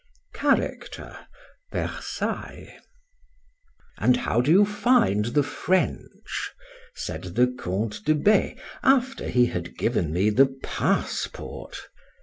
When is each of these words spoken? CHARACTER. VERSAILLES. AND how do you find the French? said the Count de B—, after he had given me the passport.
CHARACTER. 0.33 1.15
VERSAILLES. 1.71 2.69
AND 3.99 4.17
how 4.17 4.41
do 4.41 4.49
you 4.49 4.65
find 4.65 5.25
the 5.25 5.43
French? 5.43 6.51
said 6.95 7.35
the 7.35 7.45
Count 7.59 8.03
de 8.03 8.15
B—, 8.15 8.55
after 8.81 9.27
he 9.29 9.45
had 9.45 9.77
given 9.77 10.11
me 10.11 10.31
the 10.31 10.47
passport. 10.63 11.87